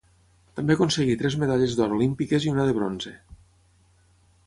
[0.59, 3.17] També aconseguí tres medalles d'or olímpiques i una de bronze.